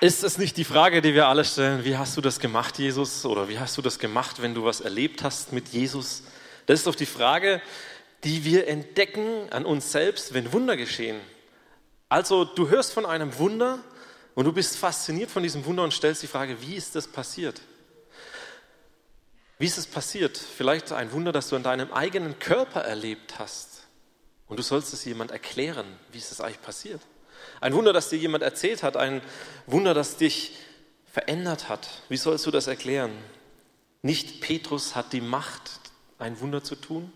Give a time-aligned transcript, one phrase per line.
[0.00, 3.24] Ist es nicht die Frage, die wir alle stellen, wie hast du das gemacht, Jesus?
[3.24, 6.22] Oder wie hast du das gemacht, wenn du was erlebt hast mit Jesus?
[6.66, 7.62] Das ist doch die Frage,
[8.22, 11.18] die wir entdecken an uns selbst, wenn Wunder geschehen.
[12.10, 13.78] Also du hörst von einem Wunder
[14.34, 17.62] und du bist fasziniert von diesem Wunder und stellst die Frage, wie ist das passiert?
[19.58, 20.36] Wie ist es passiert?
[20.36, 23.84] Vielleicht ein Wunder, das du in deinem eigenen Körper erlebt hast.
[24.46, 27.00] Und du sollst es jemand erklären, wie ist es eigentlich passiert?
[27.60, 29.22] Ein Wunder, das dir jemand erzählt hat, ein
[29.66, 30.52] Wunder, das dich
[31.10, 31.88] verändert hat.
[32.08, 33.12] Wie sollst du das erklären?
[34.02, 35.80] Nicht Petrus hat die Macht,
[36.18, 37.12] ein Wunder zu tun,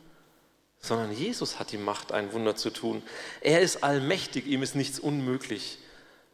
[0.80, 3.02] sondern Jesus hat die Macht, ein Wunder zu tun.
[3.40, 5.78] Er ist allmächtig, ihm ist nichts unmöglich.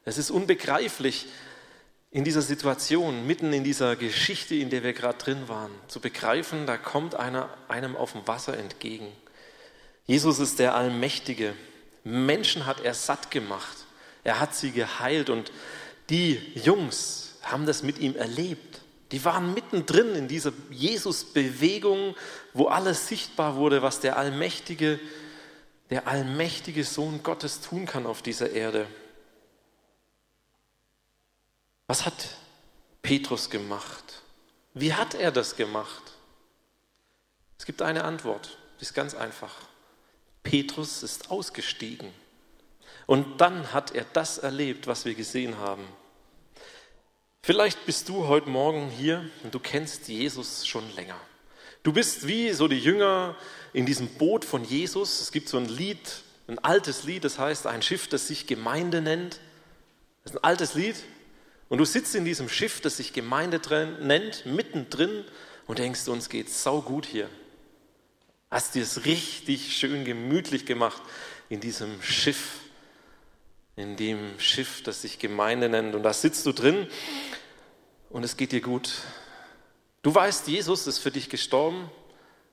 [0.04, 1.26] Es ist unbegreiflich,
[2.10, 6.66] in dieser Situation, mitten in dieser Geschichte, in der wir gerade drin waren, zu begreifen,
[6.66, 9.09] da kommt einer einem auf dem Wasser entgegen.
[10.06, 11.54] Jesus ist der Allmächtige.
[12.04, 13.85] Menschen hat er satt gemacht.
[14.26, 15.52] Er hat sie geheilt und
[16.10, 18.80] die Jungs haben das mit ihm erlebt.
[19.12, 22.16] Die waren mittendrin in dieser Jesus-Bewegung,
[22.52, 24.98] wo alles sichtbar wurde, was der allmächtige,
[25.90, 28.88] der allmächtige Sohn Gottes tun kann auf dieser Erde.
[31.86, 32.30] Was hat
[33.02, 34.23] Petrus gemacht?
[34.74, 36.02] Wie hat er das gemacht?
[37.60, 39.54] Es gibt eine Antwort, die ist ganz einfach.
[40.42, 42.12] Petrus ist ausgestiegen.
[43.07, 45.85] Und dann hat er das erlebt, was wir gesehen haben.
[47.43, 51.21] Vielleicht bist du heute Morgen hier und du kennst Jesus schon länger.
[51.85, 53.37] Du bist wie so die Jünger
[53.73, 55.21] in diesem Boot von Jesus.
[55.21, 56.01] Es gibt so ein Lied,
[56.48, 59.38] ein altes Lied, das heißt ein Schiff, das sich Gemeinde nennt.
[60.24, 60.96] Das ist ein altes Lied.
[61.68, 63.60] Und du sitzt in diesem Schiff, das sich Gemeinde
[64.00, 65.25] nennt, mittendrin
[65.69, 67.31] und denkst, uns geht's sau gut hier.
[68.50, 71.03] Hast dir es richtig schön gemütlich gemacht
[71.48, 72.60] in diesem Schiff,
[73.77, 75.94] in dem Schiff, das sich Gemeinde nennt.
[75.94, 76.88] Und da sitzt du drin
[78.09, 78.91] und es geht dir gut.
[80.03, 81.91] Du weißt, Jesus ist für dich gestorben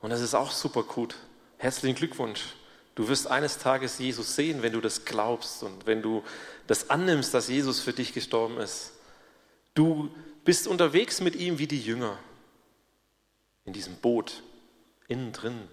[0.02, 1.16] und das ist auch super gut.
[1.58, 2.56] Herzlichen Glückwunsch.
[2.96, 6.24] Du wirst eines Tages Jesus sehen, wenn du das glaubst und wenn du
[6.68, 8.92] das annimmst, dass Jesus für dich gestorben ist.
[9.74, 10.14] Du
[10.44, 12.20] bist unterwegs mit ihm wie die Jünger
[13.66, 14.44] in diesem Boot,
[15.08, 15.68] innen drin.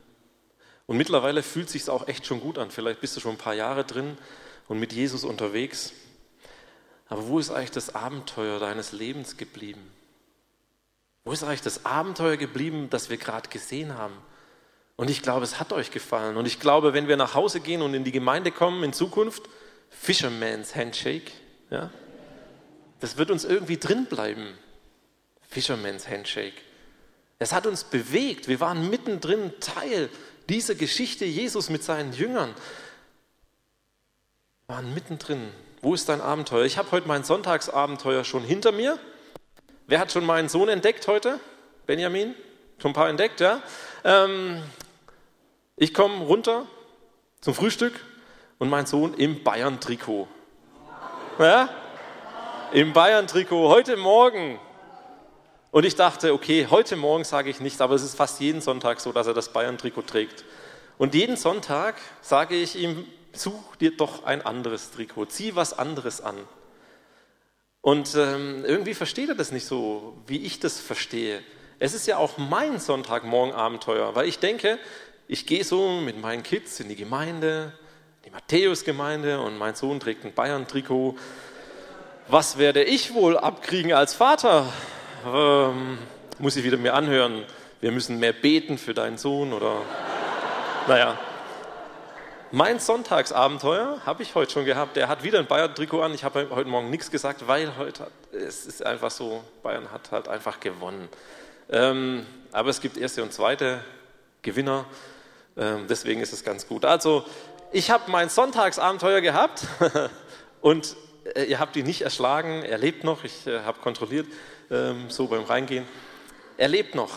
[0.87, 2.71] Und mittlerweile fühlt es sich auch echt schon gut an.
[2.71, 4.17] Vielleicht bist du schon ein paar Jahre drin
[4.71, 5.93] und mit Jesus unterwegs.
[7.09, 9.83] Aber wo ist eigentlich das Abenteuer deines Lebens geblieben?
[11.25, 14.15] Wo ist eigentlich das Abenteuer geblieben, das wir gerade gesehen haben?
[14.95, 16.37] Und ich glaube, es hat euch gefallen.
[16.37, 19.43] Und ich glaube, wenn wir nach Hause gehen und in die Gemeinde kommen in Zukunft,
[19.91, 21.33] Fisherman's Handshake,
[21.71, 21.91] ja,
[23.01, 24.57] das wird uns irgendwie drin bleiben.
[25.49, 26.55] Fisherman's Handshake.
[27.41, 28.47] Es hat uns bewegt.
[28.47, 30.11] Wir waren mittendrin Teil
[30.49, 32.55] dieser Geschichte Jesus mit seinen Jüngern.
[34.71, 35.51] Waren mittendrin.
[35.83, 36.65] Wo ist dein Abenteuer?
[36.65, 39.01] Ich habe heute mein Sonntagsabenteuer schon hinter mir.
[39.89, 41.41] Wer hat schon meinen Sohn entdeckt heute?
[41.87, 42.37] Benjamin?
[42.79, 43.61] Schon ein paar entdeckt, ja?
[44.05, 44.63] Ähm,
[45.75, 46.67] ich komme runter
[47.41, 47.95] zum Frühstück
[48.61, 50.29] und mein Sohn im Bayern-Trikot.
[51.41, 51.69] Ja?
[52.71, 54.61] im Bayern-Trikot heute Morgen.
[55.73, 59.01] Und ich dachte, okay, heute Morgen sage ich nichts, aber es ist fast jeden Sonntag
[59.01, 60.45] so, dass er das Bayern-Trikot trägt.
[60.97, 66.21] Und jeden Sonntag sage ich ihm, such dir doch ein anderes Trikot, zieh was anderes
[66.21, 66.37] an.
[67.81, 71.43] Und ähm, irgendwie versteht er das nicht so, wie ich das verstehe.
[71.79, 74.79] Es ist ja auch mein Sonntagmorgen-Abenteuer, weil ich denke,
[75.29, 77.73] ich gehe so mit meinen Kids in die Gemeinde,
[78.27, 81.17] die Matthäus-Gemeinde und mein Sohn trägt ein Bayern-Trikot
[82.33, 84.73] was werde ich wohl abkriegen als Vater?
[85.27, 85.99] Ähm,
[86.39, 87.45] muss ich wieder mir anhören,
[87.81, 89.83] wir müssen mehr beten für deinen Sohn oder.
[90.87, 91.19] Naja.
[92.53, 94.97] Mein Sonntagsabenteuer habe ich heute schon gehabt.
[94.97, 96.13] Der hat wieder ein Bayern-Trikot an.
[96.15, 100.27] Ich habe heute Morgen nichts gesagt, weil heute es ist einfach so, Bayern hat halt
[100.27, 101.09] einfach gewonnen.
[101.71, 103.85] Ähm, aber es gibt erste und zweite
[104.43, 104.85] Gewinner.
[105.57, 106.85] Ähm, deswegen ist es ganz gut.
[106.85, 107.25] Also,
[107.71, 109.69] ich habe mein Sonntagsabenteuer gehabt
[110.61, 110.97] und
[111.37, 114.27] äh, ihr habt ihn nicht erschlagen, er lebt noch, ich äh, habe kontrolliert,
[114.73, 115.87] ähm, so beim Reingehen.
[116.57, 117.13] Er lebt noch.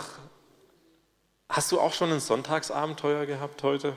[1.50, 3.96] Hast du auch schon ein Sonntagsabenteuer gehabt heute?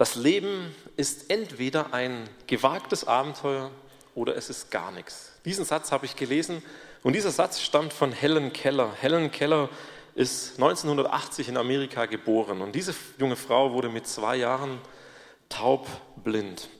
[0.00, 3.70] Das Leben ist entweder ein gewagtes Abenteuer
[4.14, 5.32] oder es ist gar nichts.
[5.44, 6.62] Diesen Satz habe ich gelesen
[7.02, 8.94] und dieser Satz stammt von Helen Keller.
[8.98, 9.68] Helen Keller
[10.14, 14.80] ist 1980 in Amerika geboren und diese junge Frau wurde mit zwei Jahren
[15.50, 16.70] taubblind.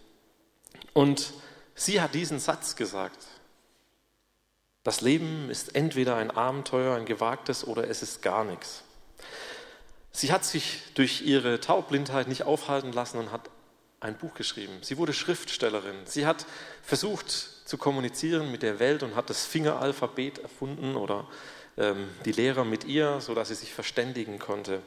[0.94, 1.34] Und
[1.75, 3.26] Sie hat diesen Satz gesagt.
[4.82, 8.82] Das Leben ist entweder ein Abenteuer, ein gewagtes oder es ist gar nichts.
[10.12, 13.49] Sie hat sich durch ihre Taubblindheit nicht aufhalten lassen und hat
[14.01, 14.73] ein Buch geschrieben.
[14.83, 15.95] Sie wurde Schriftstellerin.
[16.05, 16.47] Sie hat
[16.83, 21.29] versucht zu kommunizieren mit der Welt und hat das Fingeralphabet erfunden oder
[21.77, 24.83] ähm, die Lehrer mit ihr, sodass sie sich verständigen konnte.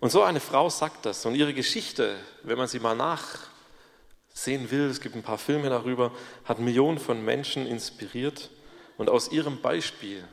[0.00, 1.24] Und so eine Frau sagt das.
[1.26, 6.12] Und ihre Geschichte, wenn man sie mal nachsehen will, es gibt ein paar Filme darüber,
[6.44, 8.50] hat Millionen von Menschen inspiriert.
[8.96, 10.24] Und aus ihrem Beispiel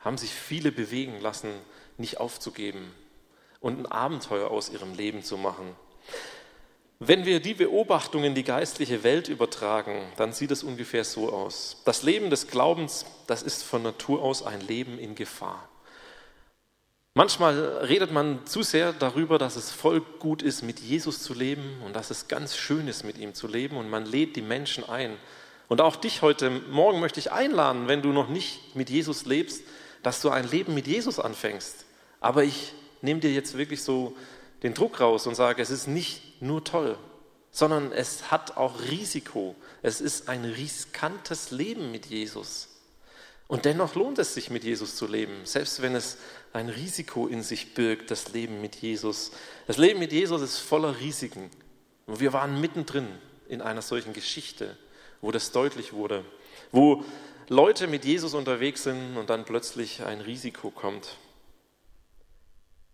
[0.00, 1.50] haben sich viele bewegen lassen,
[1.98, 2.92] nicht aufzugeben
[3.64, 5.74] und ein Abenteuer aus ihrem Leben zu machen.
[6.98, 11.80] Wenn wir die Beobachtung in die geistliche Welt übertragen, dann sieht es ungefähr so aus.
[11.86, 15.66] Das Leben des Glaubens, das ist von Natur aus ein Leben in Gefahr.
[17.14, 17.58] Manchmal
[17.88, 21.96] redet man zu sehr darüber, dass es voll gut ist, mit Jesus zu leben und
[21.96, 25.16] dass es ganz schön ist, mit ihm zu leben und man lädt die Menschen ein.
[25.68, 29.62] Und auch dich heute Morgen möchte ich einladen, wenn du noch nicht mit Jesus lebst,
[30.02, 31.86] dass du ein Leben mit Jesus anfängst.
[32.20, 34.16] Aber ich nehme dir jetzt wirklich so
[34.62, 36.98] den Druck raus und sage, es ist nicht nur toll,
[37.50, 39.54] sondern es hat auch Risiko.
[39.82, 42.68] Es ist ein riskantes Leben mit Jesus.
[43.46, 46.16] Und dennoch lohnt es sich, mit Jesus zu leben, selbst wenn es
[46.54, 49.32] ein Risiko in sich birgt, das Leben mit Jesus.
[49.66, 51.50] Das Leben mit Jesus ist voller Risiken.
[52.06, 53.06] Und wir waren mittendrin
[53.48, 54.76] in einer solchen Geschichte,
[55.20, 56.24] wo das deutlich wurde,
[56.72, 57.04] wo
[57.48, 61.18] Leute mit Jesus unterwegs sind und dann plötzlich ein Risiko kommt.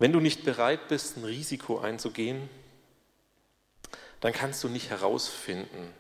[0.01, 2.49] Wenn du nicht bereit bist, ein Risiko einzugehen,
[4.21, 5.93] dann kannst du nicht herausfinden,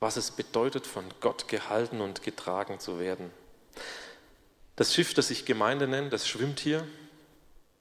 [0.00, 3.30] was es bedeutet, von Gott gehalten und getragen zu werden.
[4.76, 6.86] Das Schiff, das sich Gemeinde nennt, das schwimmt hier,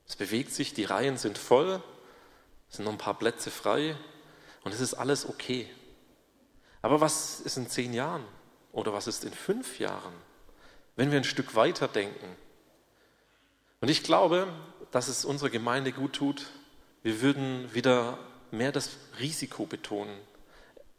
[0.08, 1.84] es bewegt sich, die Reihen sind voll,
[2.70, 3.98] es sind noch ein paar Plätze frei
[4.64, 5.70] und es ist alles okay.
[6.82, 8.24] Aber was ist in zehn Jahren?
[8.72, 10.14] Oder was ist in fünf Jahren,
[10.96, 12.38] wenn wir ein Stück weiter denken?
[13.84, 14.48] Und ich glaube,
[14.94, 16.46] dass es unserer Gemeinde gut tut,
[17.02, 18.20] wir würden wieder
[18.52, 20.16] mehr das Risiko betonen.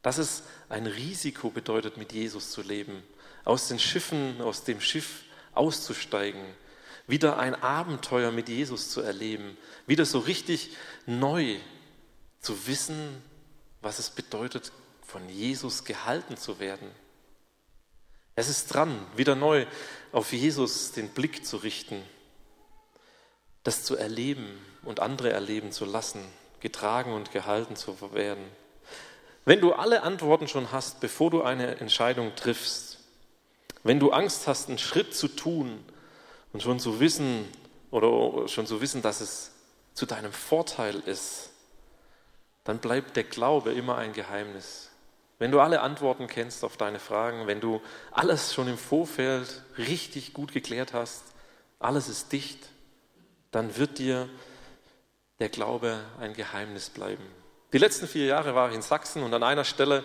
[0.03, 3.05] Dass es ein Risiko bedeutet, mit Jesus zu leben,
[3.45, 5.23] aus den Schiffen, aus dem Schiff
[5.55, 6.43] auszusteigen,
[7.07, 9.57] wieder ein Abenteuer mit Jesus zu erleben,
[9.87, 10.71] wieder so richtig
[11.07, 11.57] neu
[12.41, 13.23] zu wissen,
[13.81, 14.73] was es bedeutet,
[15.07, 16.91] von Jesus gehalten zu werden.
[18.35, 19.67] Es ist dran, wieder neu
[20.11, 22.03] auf Jesus den Blick zu richten,
[23.65, 24.47] das zu erleben
[24.83, 26.25] und andere erleben zu lassen,
[26.61, 28.45] getragen und gehalten zu werden.
[29.45, 32.99] Wenn du alle Antworten schon hast, bevor du eine Entscheidung triffst,
[33.83, 35.85] wenn du Angst hast, einen Schritt zu tun
[36.53, 37.47] und schon zu wissen
[37.91, 39.51] oder schon zu wissen, dass es
[39.93, 41.51] zu deinem Vorteil ist,
[42.65, 44.91] dann bleibt der Glaube immer ein Geheimnis.
[45.39, 50.33] Wenn du alle Antworten kennst auf deine Fragen, wenn du alles schon im Vorfeld richtig
[50.33, 51.23] gut geklärt hast,
[51.79, 52.59] alles ist dicht,
[53.55, 54.29] dann wird dir
[55.39, 57.25] der Glaube ein Geheimnis bleiben.
[57.73, 60.05] Die letzten vier Jahre war ich in Sachsen und an einer Stelle,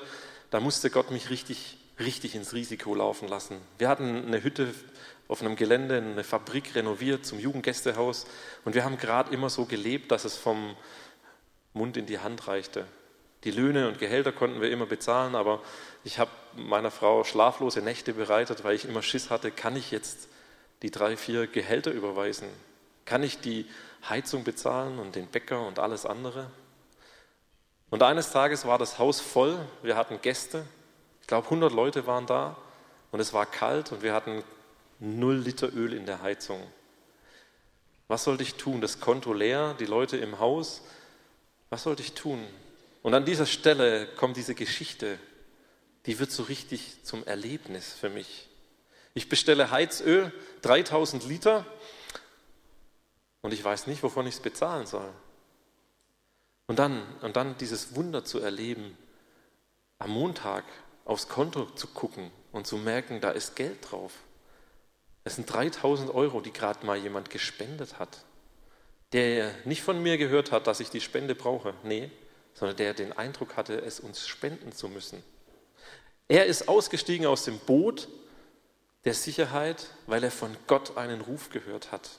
[0.51, 3.57] da musste Gott mich richtig, richtig ins Risiko laufen lassen.
[3.79, 4.71] Wir hatten eine Hütte
[5.27, 8.27] auf einem Gelände, eine Fabrik renoviert zum Jugendgästehaus
[8.65, 10.75] und wir haben gerade immer so gelebt, dass es vom
[11.73, 12.85] Mund in die Hand reichte.
[13.45, 15.63] Die Löhne und Gehälter konnten wir immer bezahlen, aber
[16.03, 20.27] ich habe meiner Frau schlaflose Nächte bereitet, weil ich immer Schiss hatte, kann ich jetzt
[20.83, 22.47] die drei, vier Gehälter überweisen?
[23.09, 23.65] Kann ich die
[24.07, 26.51] Heizung bezahlen und den Bäcker und alles andere?
[27.89, 30.63] Und eines Tages war das Haus voll, wir hatten Gäste,
[31.19, 32.55] ich glaube 100 Leute waren da
[33.11, 34.43] und es war kalt und wir hatten
[34.99, 36.61] null Liter Öl in der Heizung.
[38.07, 38.79] Was sollte ich tun?
[38.79, 40.83] Das Konto leer, die Leute im Haus.
[41.71, 42.45] Was sollte ich tun?
[43.01, 45.17] Und an dieser Stelle kommt diese Geschichte,
[46.05, 48.49] die wird so richtig zum Erlebnis für mich.
[49.15, 50.31] Ich bestelle Heizöl,
[50.61, 51.65] 3000 Liter,
[53.41, 55.09] und ich weiß nicht, wovon ich es bezahlen soll.
[56.67, 58.97] Und dann, und dann dieses Wunder zu erleben,
[59.97, 60.65] am Montag
[61.05, 64.13] aufs Konto zu gucken und zu merken, da ist Geld drauf.
[65.23, 68.23] Es sind 3000 Euro, die gerade mal jemand gespendet hat,
[69.13, 71.73] der nicht von mir gehört hat, dass ich die Spende brauche.
[71.83, 72.11] Nee,
[72.53, 75.23] sondern der den Eindruck hatte, es uns spenden zu müssen.
[76.27, 78.07] Er ist ausgestiegen aus dem Boot
[79.05, 82.09] der Sicherheit, weil er von Gott einen Ruf gehört hat.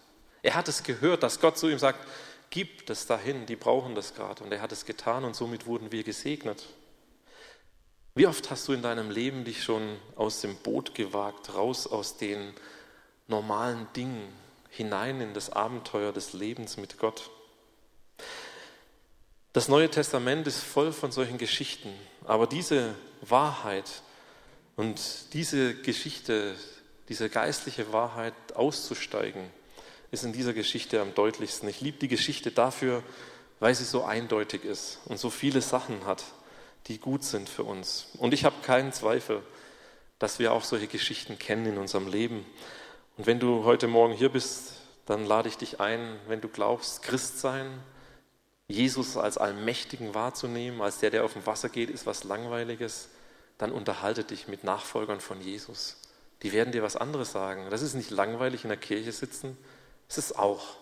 [0.43, 2.07] Er hat es gehört, dass Gott zu ihm sagt,
[2.51, 4.43] gib das dahin, die brauchen das gerade.
[4.45, 6.67] Und er hat es getan und somit wurden wir gesegnet.
[8.15, 12.17] Wie oft hast du in deinem Leben dich schon aus dem Boot gewagt, raus aus
[12.17, 12.53] den
[13.29, 14.29] normalen Dingen,
[14.69, 17.31] hinein in das Abenteuer des Lebens mit Gott?
[19.53, 21.93] Das Neue Testament ist voll von solchen Geschichten,
[22.25, 24.03] aber diese Wahrheit
[24.77, 25.01] und
[25.33, 26.55] diese Geschichte,
[27.09, 29.51] diese geistliche Wahrheit auszusteigen,
[30.11, 31.69] ist in dieser Geschichte am deutlichsten.
[31.69, 33.03] Ich liebe die Geschichte dafür,
[33.61, 36.25] weil sie so eindeutig ist und so viele Sachen hat,
[36.87, 38.09] die gut sind für uns.
[38.19, 39.43] Und ich habe keinen Zweifel,
[40.19, 42.45] dass wir auch solche Geschichten kennen in unserem Leben.
[43.17, 44.75] Und wenn du heute Morgen hier bist,
[45.07, 47.67] dann lade ich dich ein, wenn du glaubst, Christ sein,
[48.69, 53.09] Jesus als Allmächtigen wahrzunehmen, als der, der auf dem Wasser geht, ist was Langweiliges,
[53.59, 55.97] dann unterhalte dich mit Nachfolgern von Jesus.
[56.43, 57.67] Die werden dir was anderes sagen.
[57.71, 59.59] Das ist nicht langweilig in der Kirche sitzen,
[60.11, 60.77] es ist auch.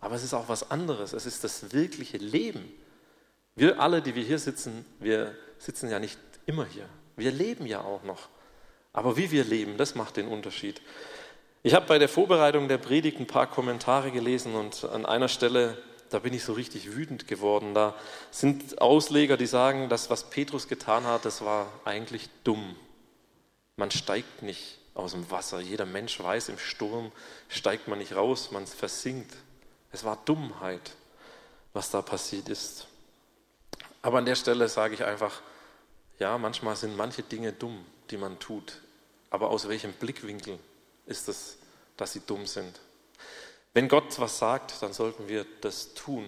[0.00, 1.14] Aber es ist auch was anderes.
[1.14, 2.70] Es ist das wirkliche Leben.
[3.56, 6.86] Wir alle, die wir hier sitzen, wir sitzen ja nicht immer hier.
[7.16, 8.28] Wir leben ja auch noch.
[8.92, 10.82] Aber wie wir leben, das macht den Unterschied.
[11.62, 15.78] Ich habe bei der Vorbereitung der Predigt ein paar Kommentare gelesen und an einer Stelle,
[16.10, 17.72] da bin ich so richtig wütend geworden.
[17.72, 17.94] Da
[18.30, 22.76] sind Ausleger, die sagen, das, was Petrus getan hat, das war eigentlich dumm.
[23.76, 25.60] Man steigt nicht aus dem Wasser.
[25.60, 27.12] Jeder Mensch weiß, im Sturm
[27.48, 29.34] steigt man nicht raus, man versinkt.
[29.92, 30.92] Es war Dummheit,
[31.72, 32.86] was da passiert ist.
[34.02, 35.42] Aber an der Stelle sage ich einfach,
[36.18, 38.80] ja, manchmal sind manche Dinge dumm, die man tut.
[39.30, 40.58] Aber aus welchem Blickwinkel
[41.06, 41.58] ist es,
[41.96, 42.80] dass sie dumm sind.
[43.72, 46.26] Wenn Gott was sagt, dann sollten wir das tun,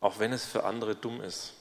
[0.00, 1.52] auch wenn es für andere dumm ist.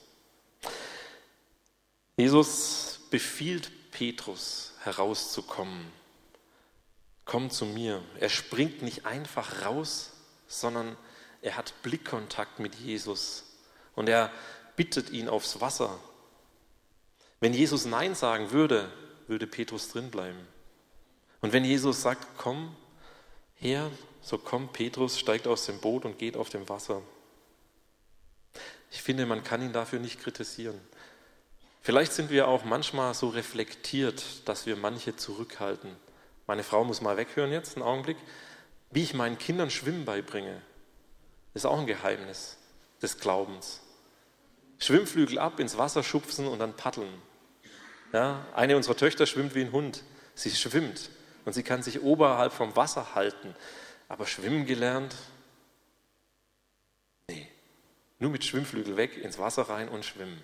[2.16, 5.92] Jesus befiehlt Petrus herauszukommen.
[7.26, 8.02] Komm zu mir.
[8.20, 10.12] Er springt nicht einfach raus,
[10.48, 10.98] sondern
[11.42, 13.44] er hat Blickkontakt mit Jesus
[13.96, 14.32] und er
[14.76, 16.00] bittet ihn aufs Wasser.
[17.40, 18.92] Wenn Jesus Nein sagen würde,
[19.28, 20.48] würde Petrus drinbleiben.
[21.42, 22.76] Und wenn Jesus sagt, komm
[23.56, 27.02] her, so kommt Petrus, steigt aus dem Boot und geht auf dem Wasser.
[28.92, 30.80] Ich finde, man kann ihn dafür nicht kritisieren.
[31.82, 35.94] Vielleicht sind wir auch manchmal so reflektiert, dass wir manche zurückhalten.
[36.48, 38.18] Meine Frau muss mal weghören jetzt, einen Augenblick.
[38.92, 40.62] Wie ich meinen Kindern Schwimmen beibringe,
[41.54, 42.58] ist auch ein Geheimnis
[43.02, 43.82] des Glaubens.
[44.80, 47.14] Schwimmflügel ab, ins Wasser schubsen und dann paddeln.
[48.12, 50.04] Ja, eine unserer Töchter schwimmt wie ein Hund.
[50.36, 51.10] Sie schwimmt
[51.46, 53.56] und sie kann sich oberhalb vom Wasser halten.
[54.10, 55.16] Aber schwimmen gelernt?
[57.30, 57.48] Nee.
[58.20, 60.42] Nur mit Schwimmflügel weg, ins Wasser rein und schwimmen.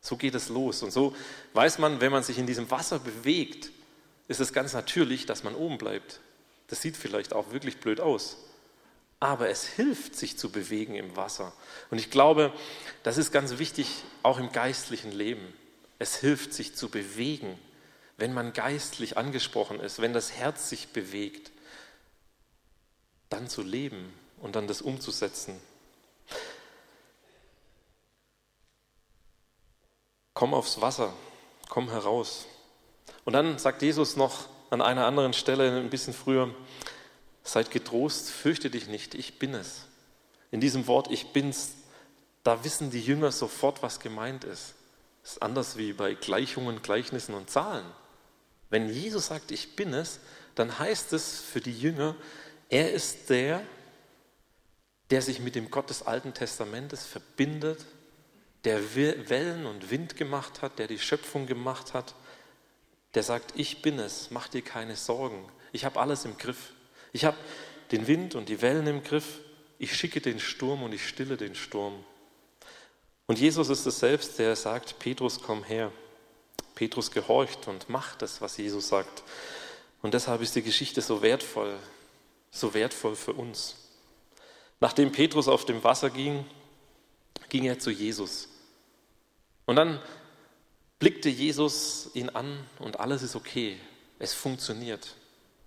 [0.00, 0.82] So geht es los.
[0.82, 1.14] Und so
[1.54, 3.70] weiß man, wenn man sich in diesem Wasser bewegt,
[4.30, 6.20] ist es ganz natürlich, dass man oben bleibt.
[6.68, 8.38] Das sieht vielleicht auch wirklich blöd aus.
[9.18, 11.52] Aber es hilft, sich zu bewegen im Wasser.
[11.90, 12.52] Und ich glaube,
[13.02, 15.52] das ist ganz wichtig, auch im geistlichen Leben.
[15.98, 17.58] Es hilft, sich zu bewegen
[18.20, 21.50] wenn man geistlich angesprochen ist, wenn das Herz sich bewegt,
[23.30, 25.58] dann zu leben und dann das umzusetzen.
[30.34, 31.14] Komm aufs Wasser,
[31.70, 32.46] komm heraus.
[33.24, 36.54] Und dann sagt Jesus noch an einer anderen Stelle ein bisschen früher,
[37.42, 39.86] seid getrost, fürchte dich nicht, ich bin es.
[40.50, 41.72] In diesem Wort ich bin's,
[42.42, 44.74] da wissen die Jünger sofort, was gemeint ist.
[45.22, 47.84] Das ist anders wie bei Gleichungen, Gleichnissen und Zahlen.
[48.70, 50.20] Wenn Jesus sagt, ich bin es,
[50.54, 52.16] dann heißt es für die Jünger,
[52.68, 53.62] er ist der,
[55.10, 57.84] der sich mit dem Gott des Alten Testamentes verbindet,
[58.64, 62.14] der Wellen und Wind gemacht hat, der die Schöpfung gemacht hat,
[63.14, 66.72] der sagt, ich bin es, mach dir keine Sorgen, ich habe alles im Griff.
[67.12, 67.36] Ich habe
[67.92, 69.40] den Wind und die Wellen im Griff,
[69.78, 72.04] ich schicke den Sturm und ich stille den Sturm.
[73.26, 75.92] Und Jesus ist es selbst, der sagt, Petrus, komm her.
[76.74, 79.22] Petrus gehorcht und macht das, was Jesus sagt.
[80.02, 81.76] Und deshalb ist die Geschichte so wertvoll,
[82.50, 83.76] so wertvoll für uns.
[84.80, 86.44] Nachdem Petrus auf dem Wasser ging,
[87.48, 88.48] ging er zu Jesus.
[89.66, 90.00] Und dann
[91.00, 93.80] blickte Jesus ihn an und alles ist okay.
[94.20, 95.16] Es funktioniert.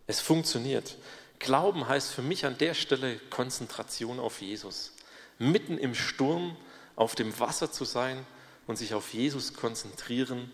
[0.07, 0.95] Es funktioniert.
[1.39, 4.93] Glauben heißt für mich an der Stelle Konzentration auf Jesus.
[5.39, 6.55] Mitten im Sturm
[6.95, 8.25] auf dem Wasser zu sein
[8.67, 10.49] und sich auf Jesus konzentrieren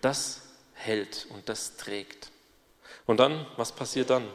[0.00, 0.42] das
[0.74, 2.30] hält und das trägt.
[3.06, 4.28] Und dann, was passiert dann?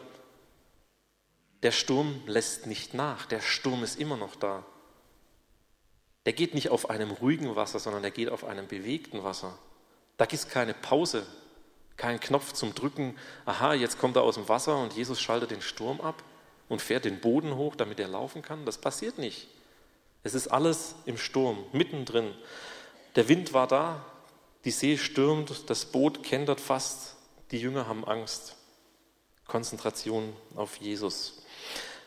[1.61, 4.65] Der Sturm lässt nicht nach, der Sturm ist immer noch da.
[6.25, 9.57] Der geht nicht auf einem ruhigen Wasser, sondern der geht auf einem bewegten Wasser.
[10.17, 11.25] Da gibt es keine Pause,
[11.97, 13.17] keinen Knopf zum Drücken.
[13.45, 16.23] Aha, jetzt kommt er aus dem Wasser und Jesus schaltet den Sturm ab
[16.69, 18.65] und fährt den Boden hoch, damit er laufen kann.
[18.65, 19.47] Das passiert nicht.
[20.23, 22.33] Es ist alles im Sturm, mittendrin.
[23.15, 24.05] Der Wind war da,
[24.65, 27.15] die See stürmt, das Boot kentert fast,
[27.51, 28.55] die Jünger haben Angst.
[29.45, 31.43] Konzentration auf Jesus.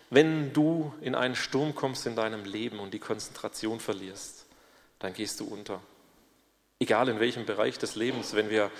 [0.09, 4.47] Wenn du in einen Sturm kommst in deinem Leben und die Konzentration verlierst,
[4.99, 5.81] dann gehst du unter.
[6.79, 8.71] Egal in welchem Bereich des Lebens, wenn wir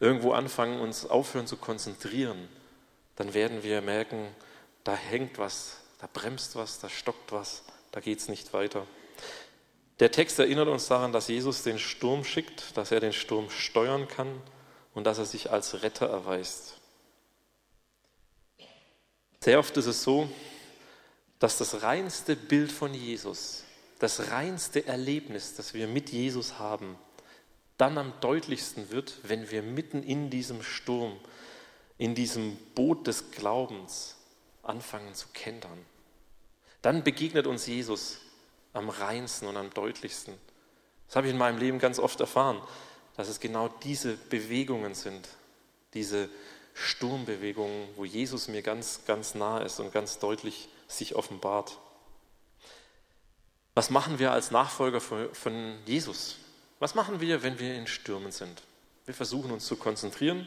[0.00, 2.48] irgendwo anfangen, uns aufhören zu konzentrieren,
[3.14, 4.28] dann werden wir merken,
[4.84, 7.62] da hängt was, da bremst was, da stockt was,
[7.92, 8.86] da geht es nicht weiter.
[10.00, 14.08] Der Text erinnert uns daran, dass Jesus den Sturm schickt, dass er den Sturm steuern
[14.08, 14.42] kann
[14.94, 16.74] und dass er sich als Retter erweist.
[19.40, 20.28] Sehr oft ist es so,
[21.38, 23.64] dass das reinste Bild von Jesus,
[23.98, 26.98] das reinste Erlebnis, das wir mit Jesus haben,
[27.78, 31.18] dann am deutlichsten wird, wenn wir mitten in diesem Sturm,
[31.98, 34.16] in diesem Boot des Glaubens
[34.62, 35.78] anfangen zu kentern.
[36.82, 38.18] Dann begegnet uns Jesus
[38.72, 40.34] am reinsten und am deutlichsten.
[41.06, 42.60] Das habe ich in meinem Leben ganz oft erfahren,
[43.16, 45.28] dass es genau diese Bewegungen sind,
[45.94, 46.28] diese
[46.74, 51.78] Sturmbewegungen, wo Jesus mir ganz, ganz nah ist und ganz deutlich sich offenbart.
[53.74, 56.36] Was machen wir als Nachfolger von Jesus?
[56.78, 58.62] Was machen wir, wenn wir in Stürmen sind?
[59.06, 60.46] Wir versuchen uns zu konzentrieren.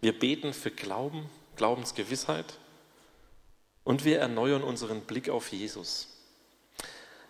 [0.00, 2.58] Wir beten für Glauben, Glaubensgewissheit.
[3.84, 6.08] Und wir erneuern unseren Blick auf Jesus.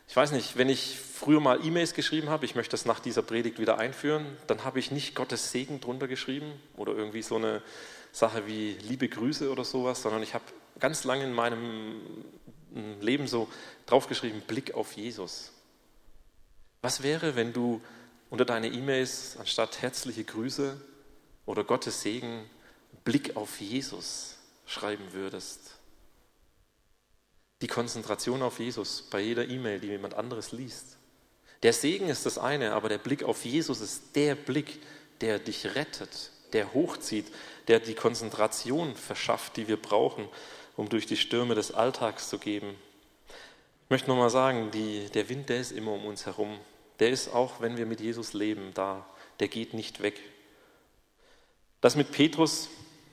[0.08, 3.22] Ich weiß nicht, wenn ich früher mal E-Mails geschrieben habe, ich möchte das nach dieser
[3.22, 7.62] Predigt wieder einführen, dann habe ich nicht Gottes Segen drunter geschrieben oder irgendwie so eine
[8.10, 10.44] Sache wie liebe Grüße oder sowas, sondern ich habe
[10.80, 12.00] ganz lange in meinem
[13.00, 13.48] Leben so
[13.84, 15.52] draufgeschrieben, Blick auf Jesus.
[16.80, 17.82] Was wäre, wenn du
[18.30, 20.80] unter deine E-Mails anstatt herzliche Grüße
[21.46, 22.48] oder Gottes Segen
[23.04, 25.78] Blick auf Jesus schreiben würdest?
[27.60, 30.96] Die Konzentration auf Jesus bei jeder E-Mail, die jemand anderes liest.
[31.62, 34.78] Der Segen ist das eine, aber der Blick auf Jesus ist der Blick,
[35.20, 37.26] der dich rettet, der hochzieht,
[37.66, 40.28] der die Konzentration verschafft, die wir brauchen,
[40.76, 42.76] um durch die Stürme des Alltags zu geben.
[43.84, 46.58] Ich möchte nochmal sagen, die, der Wind, der ist immer um uns herum.
[46.98, 49.06] Der ist auch, wenn wir mit Jesus leben, da.
[49.40, 50.20] Der geht nicht weg.
[51.80, 52.68] Das mit Petrus,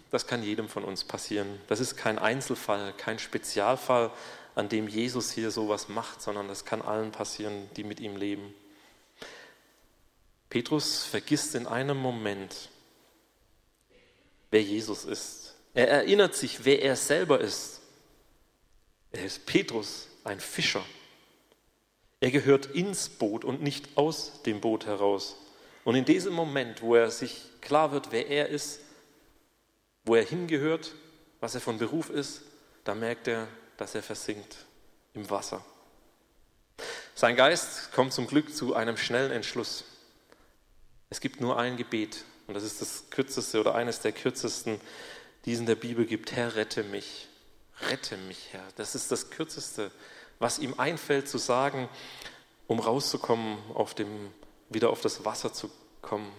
[0.09, 1.59] das kann jedem von uns passieren.
[1.67, 4.11] Das ist kein Einzelfall, kein Spezialfall,
[4.55, 8.53] an dem Jesus hier sowas macht, sondern das kann allen passieren, die mit ihm leben.
[10.49, 12.69] Petrus vergisst in einem Moment,
[14.51, 15.55] wer Jesus ist.
[15.73, 17.81] Er erinnert sich, wer er selber ist.
[19.11, 20.85] Er ist Petrus, ein Fischer.
[22.19, 25.35] Er gehört ins Boot und nicht aus dem Boot heraus.
[25.83, 28.79] Und in diesem Moment, wo er sich klar wird, wer er ist,
[30.03, 30.95] wo er hingehört,
[31.39, 32.41] was er von Beruf ist,
[32.83, 33.47] da merkt er,
[33.77, 34.57] dass er versinkt
[35.13, 35.63] im Wasser.
[37.13, 39.85] Sein Geist kommt zum Glück zu einem schnellen Entschluss.
[41.09, 44.79] Es gibt nur ein Gebet und das ist das kürzeste oder eines der kürzesten,
[45.45, 46.31] die es in der Bibel gibt.
[46.31, 47.27] Herr, rette mich.
[47.89, 48.65] Rette mich, Herr.
[48.75, 49.91] Das ist das kürzeste,
[50.39, 51.89] was ihm einfällt zu sagen,
[52.67, 54.31] um rauszukommen, auf dem,
[54.69, 55.69] wieder auf das Wasser zu
[56.01, 56.31] kommen.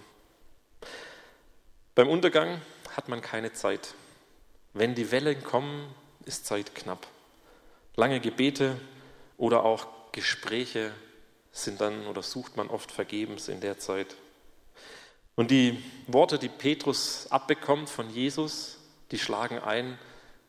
[1.95, 2.61] Beim Untergang
[2.97, 3.95] hat man keine Zeit.
[4.75, 7.07] Wenn die Wellen kommen, ist Zeit knapp.
[7.95, 8.79] Lange Gebete
[9.39, 10.93] oder auch Gespräche
[11.53, 14.17] sind dann oder sucht man oft vergebens in der Zeit.
[15.35, 18.79] Und die Worte, die Petrus abbekommt von Jesus,
[19.11, 19.99] die schlagen ein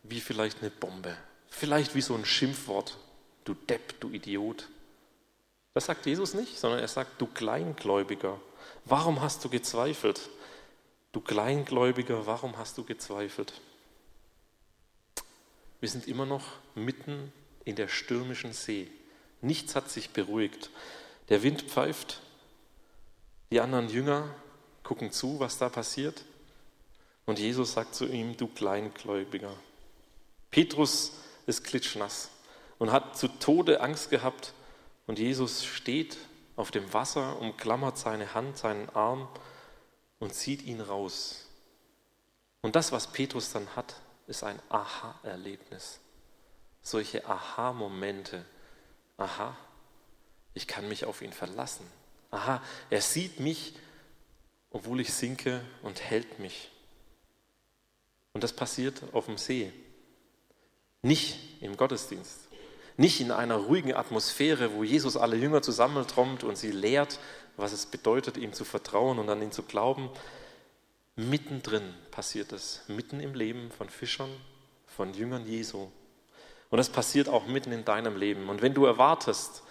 [0.04, 1.18] wie vielleicht eine Bombe,
[1.50, 2.98] vielleicht wie so ein Schimpfwort,
[3.48, 4.68] du Depp, du Idiot.
[5.74, 8.40] Das sagt Jesus nicht, sondern er sagt, du Kleingläubiger,
[8.86, 10.30] warum hast du gezweifelt?
[11.12, 13.54] Du Kleingläubiger, warum hast du gezweifelt?
[15.80, 17.32] Wir sind immer noch mitten
[17.64, 18.90] in der stürmischen See.
[19.42, 20.72] Nichts hat sich beruhigt.
[21.30, 22.22] Der Wind pfeift.
[23.52, 24.28] Die anderen Jünger
[24.84, 26.24] gucken zu, was da passiert.
[27.26, 29.54] Und Jesus sagt zu ihm, du Kleingläubiger.
[30.50, 31.14] Petrus
[31.46, 32.32] ist klitschnass
[32.80, 34.54] und hat zu Tode Angst gehabt.
[35.06, 36.18] Und Jesus steht
[36.56, 39.28] auf dem Wasser, umklammert seine Hand, seinen Arm
[40.20, 41.46] und zieht ihn raus.
[42.62, 43.96] Und das, was Petrus dann hat,
[44.28, 46.00] ist ein Aha-Erlebnis.
[46.82, 48.44] Solche Aha-Momente.
[49.18, 49.56] Aha,
[50.54, 51.86] ich kann mich auf ihn verlassen.
[52.32, 53.76] Aha, er sieht mich,
[54.70, 56.70] obwohl ich sinke und hält mich.
[58.34, 59.72] Und das passiert auf dem See,
[61.02, 62.47] nicht im Gottesdienst,
[62.98, 67.20] nicht in einer ruhigen Atmosphäre, wo Jesus alle Jünger zusammentrommt und sie lehrt,
[67.56, 70.10] was es bedeutet, ihm zu vertrauen und an ihn zu glauben,
[71.16, 74.30] Mittendrin passiert es, mitten im Leben von Fischern,
[74.86, 75.90] von Jüngern Jesu.
[76.70, 78.50] Und das passiert auch mitten in deinem Leben.
[78.50, 79.64] Und wenn du erwartest,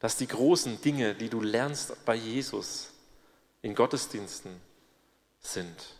[0.00, 2.90] dass die großen Dinge, die du lernst bei Jesus
[3.62, 4.60] in Gottesdiensten
[5.38, 5.94] sind,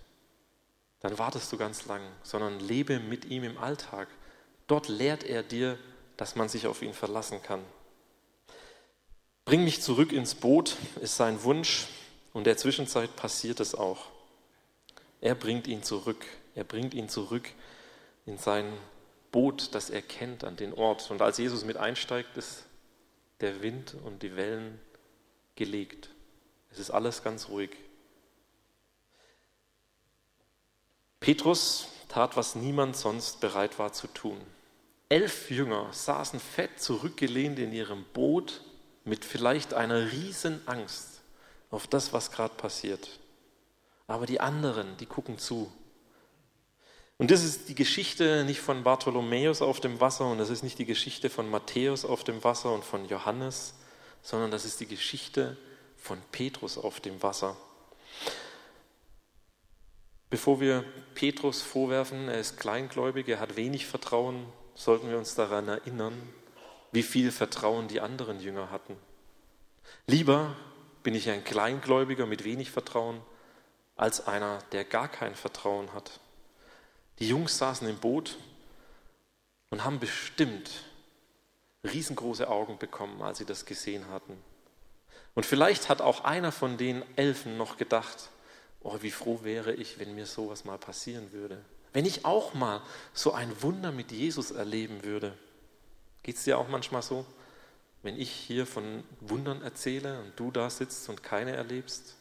[1.01, 4.09] dann wartest du ganz lang, sondern lebe mit ihm im Alltag.
[4.67, 5.79] Dort lehrt er dir,
[6.23, 7.65] dass man sich auf ihn verlassen kann.
[9.45, 11.89] Bring mich zurück ins Boot ist sein Wunsch
[12.33, 14.07] und der Zwischenzeit passiert es auch.
[15.21, 16.25] Er bringt ihn zurück.
[16.55, 17.49] Er bringt ihn zurück
[18.25, 18.73] in sein
[19.33, 21.11] Boot, das er kennt, an den Ort.
[21.11, 22.67] Und als Jesus mit einsteigt, ist
[23.41, 24.81] der Wind und die Wellen
[25.57, 26.09] gelegt.
[26.71, 27.71] Es ist alles ganz ruhig.
[31.19, 34.41] Petrus tat, was niemand sonst bereit war zu tun.
[35.13, 38.63] Elf Jünger saßen fett zurückgelehnt in ihrem Boot
[39.05, 41.21] mit vielleicht einer riesen Angst
[41.71, 43.21] auf das, was gerade passiert.
[44.07, 45.71] Aber die anderen, die gucken zu.
[47.19, 50.79] Und das ist die Geschichte nicht von Bartholomäus auf dem Wasser und das ist nicht
[50.79, 53.75] die Geschichte von Matthäus auf dem Wasser und von Johannes,
[54.23, 55.59] sondern das ist die Geschichte
[55.99, 57.59] von Petrus auf dem Wasser.
[60.31, 65.69] Bevor wir Petrus vorwerfen, er ist kleingläubig, er hat wenig Vertrauen, sollten wir uns daran
[65.69, 66.15] erinnern,
[66.93, 68.97] wie viel Vertrauen die anderen Jünger hatten.
[70.07, 70.57] Lieber
[71.03, 73.21] bin ich ein Kleingläubiger mit wenig Vertrauen
[73.97, 76.21] als einer, der gar kein Vertrauen hat.
[77.19, 78.37] Die Jungs saßen im Boot
[79.71, 80.71] und haben bestimmt
[81.85, 84.37] riesengroße Augen bekommen, als sie das gesehen hatten.
[85.35, 88.31] Und vielleicht hat auch einer von den Elfen noch gedacht,
[88.81, 91.65] oh, wie froh wäre ich, wenn mir sowas mal passieren würde.
[91.93, 92.81] Wenn ich auch mal
[93.13, 95.37] so ein Wunder mit Jesus erleben würde.
[96.23, 97.27] Geht es dir auch manchmal so,
[98.03, 102.17] wenn ich hier von Wundern erzähle und du da sitzt und keine erlebst?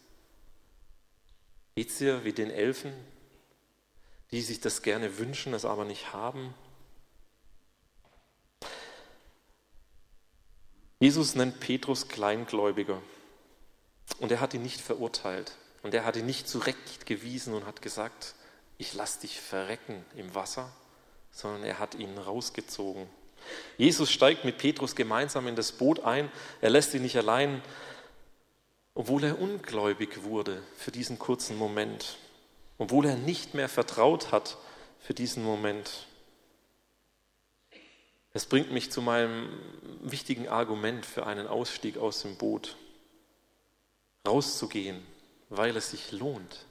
[1.76, 2.94] Geht es dir wie den Elfen,
[4.32, 6.54] die sich das gerne wünschen, es aber nicht haben?
[11.00, 13.02] Jesus nennt Petrus Kleingläubiger
[14.20, 18.36] und er hat ihn nicht verurteilt und er hat ihn nicht zurechtgewiesen und hat gesagt,
[18.82, 20.68] ich lass dich verrecken im Wasser,
[21.32, 23.08] sondern er hat ihn rausgezogen.
[23.78, 27.62] Jesus steigt mit Petrus gemeinsam in das Boot ein, er lässt ihn nicht allein,
[28.96, 32.18] obwohl er ungläubig wurde für diesen kurzen Moment,
[32.80, 34.58] obwohl er nicht mehr vertraut hat
[35.00, 36.08] für diesen Moment.
[38.34, 39.48] Es bringt mich zu meinem
[40.02, 42.78] wichtigen Argument für einen Ausstieg aus dem Boot.
[44.28, 45.06] Rauszugehen,
[45.50, 46.66] weil es sich lohnt.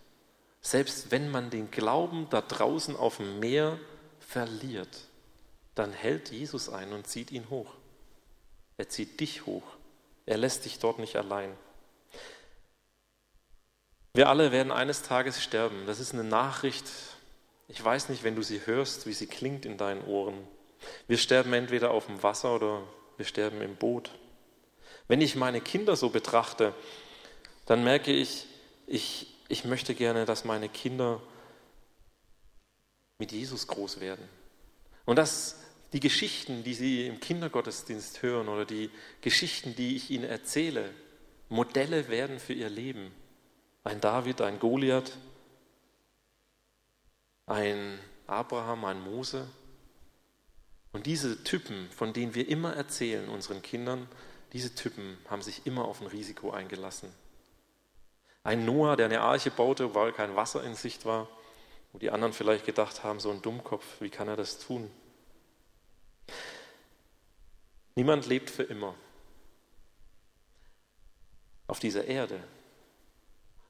[0.60, 3.78] Selbst wenn man den Glauben da draußen auf dem Meer
[4.20, 5.06] verliert,
[5.74, 7.72] dann hält Jesus ein und zieht ihn hoch.
[8.76, 9.62] Er zieht dich hoch.
[10.26, 11.56] Er lässt dich dort nicht allein.
[14.12, 15.86] Wir alle werden eines Tages sterben.
[15.86, 16.84] Das ist eine Nachricht.
[17.68, 20.46] Ich weiß nicht, wenn du sie hörst, wie sie klingt in deinen Ohren.
[21.06, 22.82] Wir sterben entweder auf dem Wasser oder
[23.16, 24.10] wir sterben im Boot.
[25.08, 26.74] Wenn ich meine Kinder so betrachte,
[27.66, 28.46] dann merke ich,
[28.86, 31.20] ich, ich möchte gerne, dass meine Kinder
[33.18, 34.26] mit Jesus groß werden.
[35.04, 35.56] Und dass
[35.92, 40.94] die Geschichten, die sie im Kindergottesdienst hören oder die Geschichten, die ich ihnen erzähle,
[41.48, 43.10] Modelle werden für ihr Leben.
[43.82, 45.18] Ein David, ein Goliath,
[47.46, 49.48] ein Abraham, ein Mose.
[50.92, 54.06] Und diese Typen, von denen wir immer erzählen unseren Kindern,
[54.52, 57.12] diese Typen haben sich immer auf ein Risiko eingelassen.
[58.42, 61.28] Ein Noah, der eine Arche baute, weil kein Wasser in Sicht war,
[61.92, 64.90] wo die anderen vielleicht gedacht haben, so ein Dummkopf, wie kann er das tun?
[67.94, 68.94] Niemand lebt für immer
[71.66, 72.42] auf dieser Erde.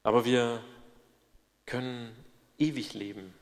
[0.02, 0.62] Aber wir
[1.66, 2.16] können
[2.58, 3.34] ewig leben.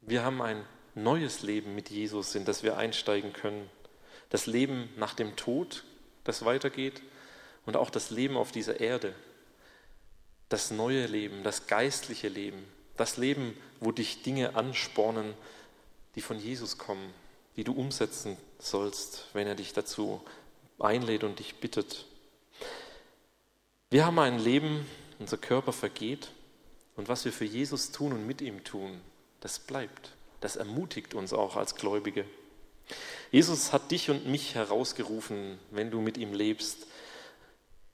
[0.00, 3.70] Wir haben ein neues Leben mit Jesus, in das wir einsteigen können.
[4.28, 5.84] Das Leben nach dem Tod,
[6.24, 7.02] das weitergeht,
[7.64, 9.14] und auch das Leben auf dieser Erde.
[10.52, 12.62] Das neue Leben, das geistliche Leben,
[12.98, 15.32] das Leben, wo dich Dinge anspornen,
[16.14, 17.14] die von Jesus kommen,
[17.56, 20.20] die du umsetzen sollst, wenn er dich dazu
[20.78, 22.04] einlädt und dich bittet.
[23.88, 24.86] Wir haben ein Leben,
[25.18, 26.28] unser Körper vergeht
[26.96, 29.00] und was wir für Jesus tun und mit ihm tun,
[29.40, 30.12] das bleibt.
[30.42, 32.26] Das ermutigt uns auch als Gläubige.
[33.30, 36.86] Jesus hat dich und mich herausgerufen, wenn du mit ihm lebst,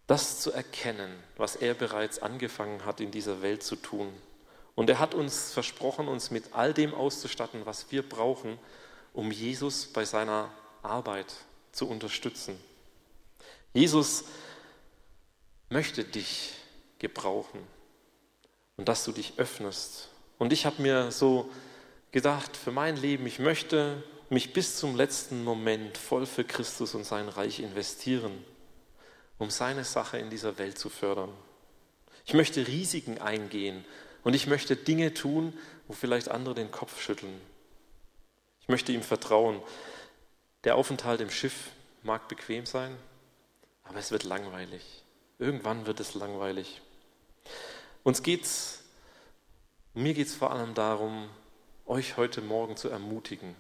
[0.09, 4.11] das zu erkennen, was er bereits angefangen hat in dieser Welt zu tun.
[4.75, 8.59] Und er hat uns versprochen, uns mit all dem auszustatten, was wir brauchen,
[9.13, 10.51] um Jesus bei seiner
[10.83, 11.33] Arbeit
[11.73, 12.59] zu unterstützen.
[13.75, 14.25] Jesus
[15.69, 16.55] möchte dich
[16.99, 17.61] gebrauchen
[18.77, 20.09] und dass du dich öffnest.
[20.39, 21.51] Und ich habe mir so
[22.13, 27.05] gedacht, für mein Leben, ich möchte mich bis zum letzten Moment voll für Christus und
[27.05, 28.43] sein Reich investieren,
[29.39, 31.33] um seine Sache in dieser Welt zu fördern.
[32.25, 33.85] Ich möchte Risiken eingehen
[34.23, 37.41] und ich möchte Dinge tun, wo vielleicht andere den Kopf schütteln.
[38.61, 39.63] Ich möchte ihm vertrauen.
[40.65, 41.71] Der Aufenthalt im Schiff
[42.03, 42.97] mag bequem sein,
[43.85, 45.05] aber es wird langweilig.
[45.39, 46.83] Irgendwann wird es langweilig.
[48.03, 48.83] Uns geht's,
[49.95, 51.31] mir geht es vor allem darum,
[51.87, 53.55] euch heute Morgen zu ermutigen,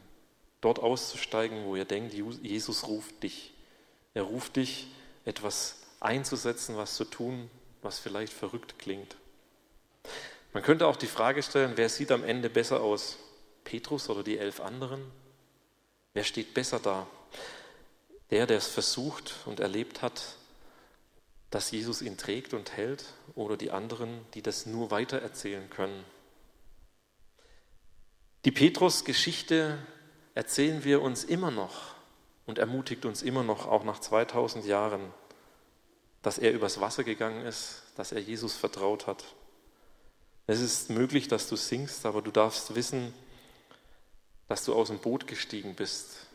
[0.60, 3.54] dort auszusteigen, wo ihr denkt, Jesus ruft dich.
[4.12, 4.88] Er ruft dich,
[5.28, 7.50] etwas einzusetzen, was zu tun,
[7.82, 9.16] was vielleicht verrückt klingt.
[10.52, 13.18] Man könnte auch die Frage stellen, wer sieht am Ende besser aus?
[13.64, 15.02] Petrus oder die elf anderen?
[16.14, 17.06] Wer steht besser da?
[18.30, 20.36] Der, der es versucht und erlebt hat,
[21.50, 26.04] dass Jesus ihn trägt und hält, oder die anderen, die das nur weitererzählen können?
[28.44, 29.78] Die Petrus-Geschichte
[30.34, 31.97] erzählen wir uns immer noch
[32.48, 35.12] und ermutigt uns immer noch, auch nach 2000 Jahren,
[36.22, 39.22] dass er übers Wasser gegangen ist, dass er Jesus vertraut hat.
[40.46, 43.12] Es ist möglich, dass du singst, aber du darfst wissen,
[44.48, 46.26] dass du aus dem Boot gestiegen bist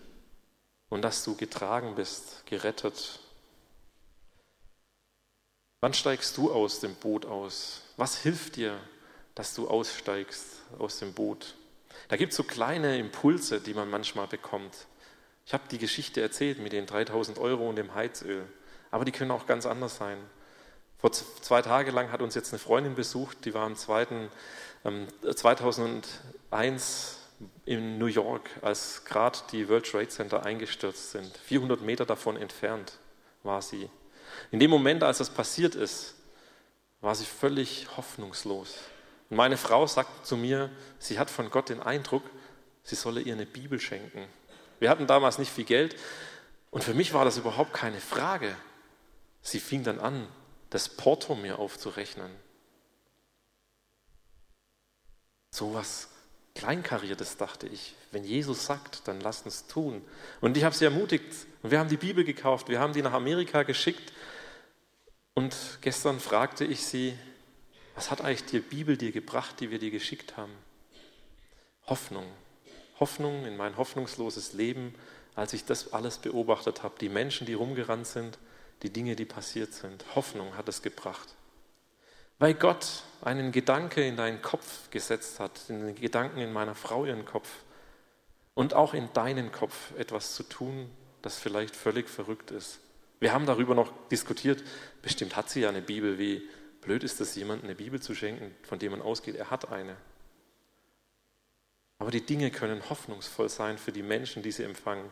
[0.89, 3.19] und dass du getragen bist, gerettet.
[5.81, 7.81] Wann steigst du aus dem Boot aus?
[7.97, 8.79] Was hilft dir,
[9.33, 11.55] dass du aussteigst aus dem Boot?
[12.07, 14.85] Da gibt es so kleine Impulse, die man manchmal bekommt.
[15.45, 18.45] Ich habe die Geschichte erzählt mit den 3000 Euro und dem Heizöl,
[18.91, 20.17] aber die können auch ganz anders sein.
[20.97, 24.29] Vor zwei Tagen lang hat uns jetzt eine Freundin besucht, die war am 2.
[25.35, 31.35] 2001 ähm, in New York, als gerade die World Trade Center eingestürzt sind.
[31.37, 32.99] 400 Meter davon entfernt
[33.43, 33.89] war sie.
[34.51, 36.15] In dem Moment, als das passiert ist,
[37.01, 38.77] war sie völlig hoffnungslos.
[39.29, 42.23] Und meine Frau sagt zu mir, sie hat von Gott den Eindruck,
[42.83, 44.25] sie solle ihr eine Bibel schenken.
[44.79, 45.95] Wir hatten damals nicht viel Geld
[46.71, 48.55] und für mich war das überhaupt keine Frage.
[49.41, 50.27] Sie fing dann an,
[50.69, 52.31] das Porto mir aufzurechnen.
[55.51, 56.09] So was
[56.55, 57.95] Kleinkariertes dachte ich.
[58.11, 60.03] Wenn Jesus sagt, dann lasst uns tun.
[60.39, 61.33] Und ich habe sie ermutigt.
[61.61, 62.69] Und wir haben die Bibel gekauft.
[62.69, 64.13] Wir haben die nach Amerika geschickt.
[65.33, 67.17] Und gestern fragte ich sie,
[67.95, 70.53] was hat eigentlich die Bibel dir gebracht, die wir dir geschickt haben?
[71.87, 72.25] Hoffnung.
[72.99, 74.93] Hoffnung in mein hoffnungsloses Leben,
[75.35, 76.95] als ich das alles beobachtet habe.
[76.99, 78.37] Die Menschen, die rumgerannt sind,
[78.83, 80.05] die Dinge, die passiert sind.
[80.15, 81.35] Hoffnung hat es gebracht.
[82.39, 87.25] Weil Gott einen Gedanke in deinen Kopf gesetzt hat, den Gedanken in meiner Frau ihren
[87.25, 87.49] Kopf
[88.53, 90.89] und auch in deinen Kopf etwas zu tun,
[91.21, 92.79] das vielleicht völlig verrückt ist.
[93.19, 94.61] Wir haben darüber noch diskutiert,
[95.01, 96.49] bestimmt hat sie ja eine Bibel, wie
[96.81, 99.95] blöd ist es, jemandem eine Bibel zu schenken, von dem man ausgeht, er hat eine.
[102.03, 105.09] Aber die Dinge können hoffnungsvoll sein für die Menschen, die sie empfangen.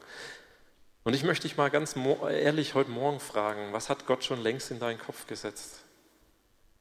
[1.06, 4.72] Und ich möchte dich mal ganz ehrlich heute Morgen fragen, was hat Gott schon längst
[4.72, 5.86] in deinen Kopf gesetzt,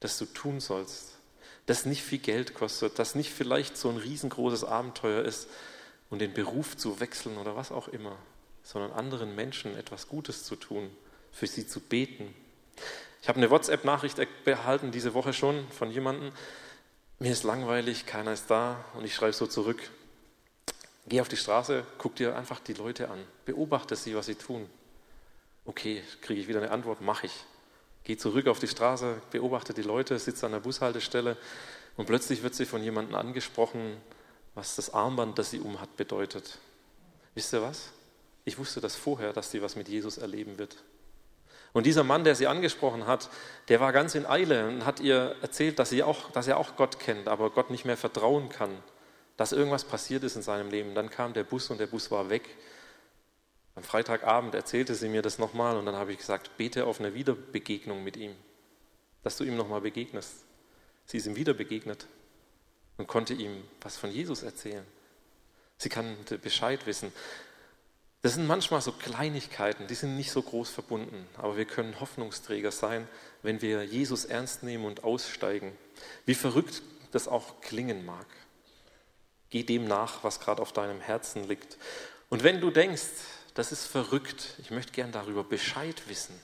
[0.01, 1.13] dass du tun sollst,
[1.67, 5.49] das nicht viel Geld kostet, das nicht vielleicht so ein riesengroßes Abenteuer ist
[6.11, 8.17] und den Beruf zu wechseln oder was auch immer,
[8.65, 10.91] sondern anderen Menschen etwas Gutes zu tun,
[11.31, 12.35] für sie zu beten.
[13.23, 16.33] Ich habe eine WhatsApp-Nachricht behalten diese Woche schon von jemandem,
[17.21, 19.79] mir ist langweilig, keiner ist da und ich schreibe so zurück,
[21.07, 24.69] Geh auf die Straße, guck dir einfach die Leute an, beobachte sie, was sie tun.
[25.65, 27.45] Okay, kriege ich wieder eine Antwort, mache ich.
[28.05, 31.37] Geh zurück auf die Straße, beobachte die Leute, sitze an der Bushaltestelle
[31.97, 33.97] und plötzlich wird sie von jemandem angesprochen,
[34.55, 36.59] was das Armband, das sie umhat, bedeutet.
[37.35, 37.93] Wisst ihr was?
[38.45, 40.77] Ich wusste das vorher, dass sie was mit Jesus erleben wird.
[41.73, 43.31] Und dieser Mann, der sie angesprochen hat,
[43.69, 46.75] der war ganz in Eile und hat ihr erzählt, dass, sie auch, dass er auch
[46.75, 48.71] Gott kennt, aber Gott nicht mehr vertrauen kann
[49.41, 50.95] dass irgendwas passiert ist in seinem Leben.
[50.95, 52.43] Dann kam der Bus und der Bus war weg.
[53.75, 57.15] Am Freitagabend erzählte sie mir das nochmal und dann habe ich gesagt, bete auf eine
[57.15, 58.37] Wiederbegegnung mit ihm,
[59.23, 60.45] dass du ihm nochmal begegnest.
[61.07, 62.07] Sie ist ihm wieder begegnet
[62.99, 64.85] und konnte ihm was von Jesus erzählen.
[65.79, 67.11] Sie kannte Bescheid wissen.
[68.21, 72.73] Das sind manchmal so Kleinigkeiten, die sind nicht so groß verbunden, aber wir können Hoffnungsträger
[72.73, 73.09] sein,
[73.43, 75.73] wenn wir Jesus ernst nehmen und aussteigen.
[76.27, 78.27] Wie verrückt das auch klingen mag.
[79.51, 81.77] Geh dem nach, was gerade auf deinem Herzen liegt.
[82.29, 83.03] Und wenn du denkst,
[83.55, 86.39] das ist verrückt, ich möchte gern darüber Bescheid wissen,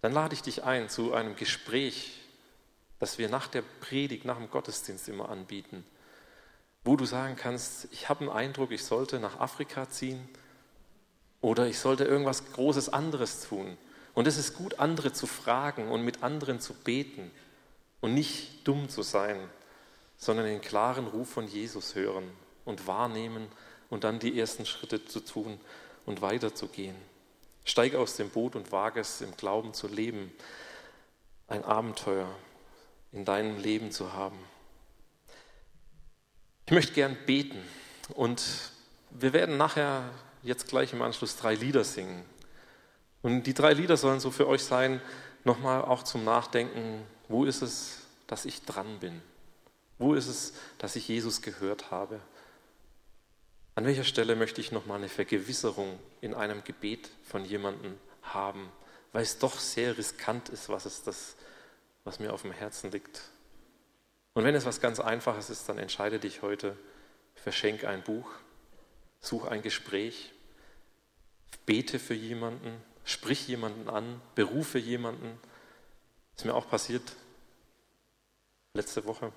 [0.00, 2.12] dann lade ich dich ein zu einem Gespräch,
[2.98, 5.84] das wir nach der Predigt, nach dem Gottesdienst immer anbieten,
[6.84, 10.28] wo du sagen kannst, ich habe einen Eindruck, ich sollte nach Afrika ziehen
[11.42, 13.76] oder ich sollte irgendwas Großes anderes tun.
[14.14, 17.30] Und es ist gut, andere zu fragen und mit anderen zu beten
[18.00, 19.38] und nicht dumm zu sein,
[20.20, 22.30] sondern den klaren Ruf von Jesus hören
[22.66, 23.48] und wahrnehmen
[23.88, 25.58] und dann die ersten Schritte zu tun
[26.04, 26.94] und weiterzugehen.
[27.64, 30.30] Steig aus dem Boot und wage es im Glauben zu leben,
[31.48, 32.28] ein Abenteuer
[33.12, 34.38] in deinem Leben zu haben.
[36.66, 37.62] Ich möchte gern beten
[38.14, 38.42] und
[39.10, 40.04] wir werden nachher
[40.42, 42.24] jetzt gleich im Anschluss drei Lieder singen.
[43.22, 45.00] Und die drei Lieder sollen so für euch sein,
[45.44, 49.20] nochmal auch zum Nachdenken, wo ist es, dass ich dran bin?
[50.00, 52.20] Wo ist es, dass ich Jesus gehört habe?
[53.74, 58.72] An welcher Stelle möchte ich nochmal eine Vergewisserung in einem Gebet von jemandem haben,
[59.12, 61.36] weil es doch sehr riskant ist, was es das,
[62.04, 63.20] was mir auf dem Herzen liegt.
[64.32, 66.78] Und wenn es was ganz Einfaches ist, dann entscheide dich heute,
[67.34, 68.30] verschenk ein Buch,
[69.20, 70.32] such ein Gespräch,
[71.66, 75.38] bete für jemanden, sprich jemanden an, berufe jemanden.
[76.38, 77.02] Ist mir auch passiert
[78.72, 79.30] letzte Woche.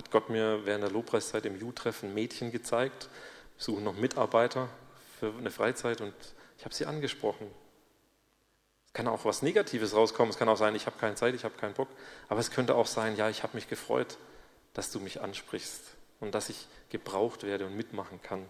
[0.00, 3.10] Hat Gott mir während der Lobpreiszeit im Ju-Treffen Mädchen gezeigt.
[3.58, 4.70] Wir suchen noch Mitarbeiter
[5.18, 6.14] für eine Freizeit und
[6.56, 7.46] ich habe sie angesprochen.
[8.86, 10.30] Es kann auch was Negatives rauskommen.
[10.30, 11.88] Es kann auch sein, ich habe keine Zeit, ich habe keinen Bock.
[12.30, 14.16] Aber es könnte auch sein, ja, ich habe mich gefreut,
[14.72, 15.82] dass du mich ansprichst
[16.20, 18.46] und dass ich gebraucht werde und mitmachen kann.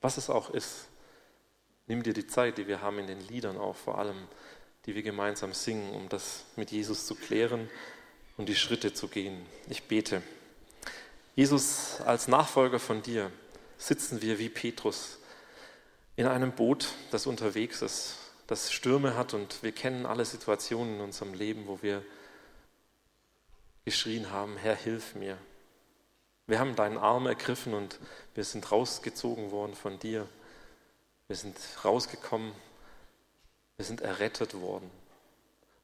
[0.00, 0.88] Was es auch ist,
[1.86, 4.26] nimm dir die Zeit, die wir haben in den Liedern auch vor allem,
[4.86, 7.70] die wir gemeinsam singen, um das mit Jesus zu klären
[8.36, 9.46] und die Schritte zu gehen.
[9.68, 10.22] Ich bete.
[11.36, 13.30] Jesus, als Nachfolger von dir
[13.76, 15.18] sitzen wir wie Petrus
[16.16, 21.00] in einem Boot, das unterwegs ist, das Stürme hat und wir kennen alle Situationen in
[21.02, 22.02] unserem Leben, wo wir
[23.84, 25.36] geschrien haben, Herr, hilf mir.
[26.46, 27.98] Wir haben deinen Arm ergriffen und
[28.34, 30.26] wir sind rausgezogen worden von dir.
[31.28, 32.52] Wir sind rausgekommen,
[33.76, 34.90] wir sind errettet worden.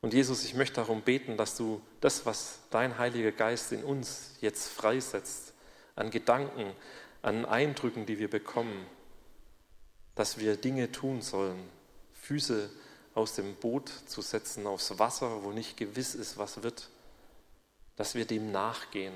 [0.02, 4.32] Und Jesus, ich möchte darum beten, dass du das, was dein Heiliger Geist in uns
[4.40, 5.54] jetzt freisetzt,
[5.94, 6.72] an Gedanken,
[7.22, 8.86] an Eindrücken, die wir bekommen,
[10.16, 11.68] dass wir Dinge tun sollen,
[12.20, 12.68] Füße
[13.14, 16.88] aus dem Boot zu setzen aufs Wasser, wo nicht gewiss ist, was wird,
[17.94, 19.14] dass wir dem nachgehen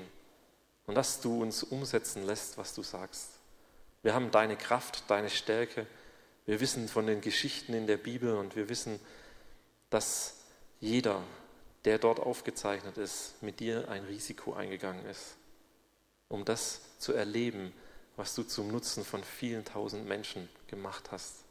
[0.85, 3.31] und dass du uns umsetzen lässt, was du sagst.
[4.03, 5.85] Wir haben deine Kraft, deine Stärke.
[6.45, 9.01] Wir wissen von den Geschichten in der Bibel und wir wissen,
[9.89, 10.36] dass
[10.79, 11.23] jeder,
[11.85, 15.37] der dort aufgezeichnet ist, mit dir ein Risiko eingegangen ist,
[16.27, 17.73] um das zu erleben,
[18.15, 21.45] was du zum Nutzen von vielen tausend Menschen gemacht hast.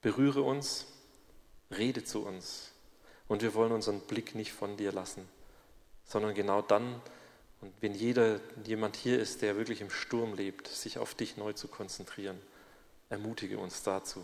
[0.00, 0.86] Berühre uns,
[1.70, 2.72] rede zu uns.
[3.26, 5.28] Und wir wollen unseren Blick nicht von dir lassen,
[6.04, 7.02] sondern genau dann,
[7.60, 11.52] und wenn jeder, jemand hier ist, der wirklich im Sturm lebt, sich auf dich neu
[11.52, 12.40] zu konzentrieren,
[13.10, 14.22] ermutige uns dazu.